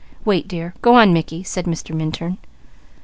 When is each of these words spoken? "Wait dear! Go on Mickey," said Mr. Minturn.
"Wait 0.25 0.47
dear! 0.47 0.73
Go 0.81 0.95
on 0.95 1.13
Mickey," 1.13 1.43
said 1.43 1.65
Mr. 1.65 1.93
Minturn. 1.93 2.39